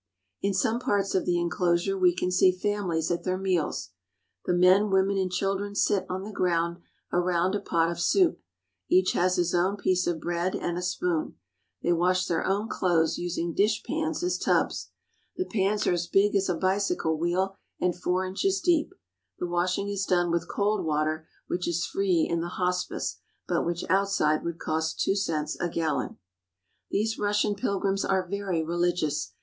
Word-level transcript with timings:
In 0.41 0.55
some 0.55 0.79
parts 0.79 1.13
of 1.13 1.25
the 1.27 1.39
inclosure 1.39 1.95
we 1.95 2.15
can 2.15 2.31
see 2.31 2.51
families 2.51 3.11
at 3.11 3.23
their 3.23 3.37
meals. 3.37 3.91
The 4.45 4.53
men, 4.55 4.89
women, 4.89 5.15
and 5.19 5.31
children 5.31 5.75
sit 5.75 6.07
on 6.09 6.23
the 6.23 6.31
ground 6.31 6.79
around 7.13 7.53
a 7.53 7.59
pot 7.59 7.91
of 7.91 7.99
soup. 7.99 8.39
Each 8.89 9.11
has 9.11 9.35
his 9.35 9.53
own 9.53 9.77
piece 9.77 10.07
of 10.07 10.19
bread 10.19 10.55
and 10.55 10.75
a 10.75 10.81
spoon. 10.81 11.35
They 11.83 11.93
wash 11.93 12.25
their 12.25 12.43
own 12.43 12.67
clothes, 12.67 13.19
using 13.19 13.53
dishpans 13.53 14.23
as 14.23 14.39
tubs. 14.39 14.89
The 15.37 15.45
pans 15.45 15.85
are 15.85 15.93
as 15.93 16.07
big 16.07 16.35
as 16.35 16.49
a 16.49 16.55
bicycle 16.55 17.15
wheel 17.19 17.55
and 17.79 17.95
four 17.95 18.25
inches 18.25 18.59
deep. 18.59 18.95
The 19.37 19.45
washing 19.45 19.87
is 19.87 20.07
done 20.07 20.31
with 20.31 20.49
cold 20.49 20.83
water, 20.83 21.27
which 21.45 21.67
is 21.67 21.85
free 21.85 22.25
in 22.27 22.41
the 22.41 22.47
hospice, 22.57 23.17
but 23.47 23.67
which 23.67 23.85
outside 23.87 24.41
would 24.43 24.57
cost 24.57 24.99
two 24.99 25.15
cents 25.15 25.55
a 25.59 25.69
gallon. 25.69 26.17
These 26.89 27.19
Russian 27.19 27.53
pilgrims 27.53 28.03
are 28.03 28.27
very 28.27 28.63
religious. 28.63 29.33